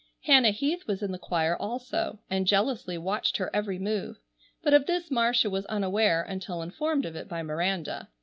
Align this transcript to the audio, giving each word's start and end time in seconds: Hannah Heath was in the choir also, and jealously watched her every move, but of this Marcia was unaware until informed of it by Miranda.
Hannah 0.23 0.49
Heath 0.49 0.87
was 0.87 1.03
in 1.03 1.11
the 1.11 1.19
choir 1.19 1.55
also, 1.55 2.17
and 2.27 2.47
jealously 2.47 2.97
watched 2.97 3.37
her 3.37 3.51
every 3.55 3.77
move, 3.77 4.17
but 4.63 4.73
of 4.73 4.87
this 4.87 5.11
Marcia 5.11 5.47
was 5.47 5.67
unaware 5.67 6.23
until 6.23 6.63
informed 6.63 7.05
of 7.05 7.15
it 7.15 7.29
by 7.29 7.43
Miranda. 7.43 8.09